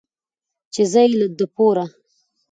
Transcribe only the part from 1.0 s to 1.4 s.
يې د